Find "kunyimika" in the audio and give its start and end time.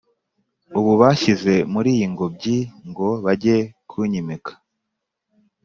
3.89-4.51